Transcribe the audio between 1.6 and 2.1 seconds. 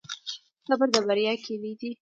ده